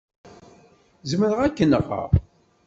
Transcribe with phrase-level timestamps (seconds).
[1.09, 2.09] Zemreɣ ad k-nɣeɣ.